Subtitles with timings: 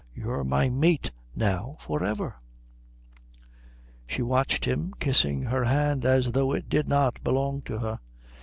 [0.15, 2.37] You're my mate now for ever."
[4.07, 7.99] She watched him kissing her hand as though it did not belong to her.